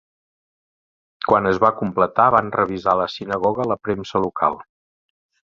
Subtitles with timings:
[1.27, 4.61] Quan es va completar, van revisar la sinagoga a la premsa local.